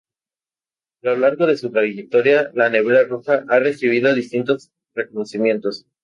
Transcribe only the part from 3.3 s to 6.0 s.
ha recibido distintos reconocimientos.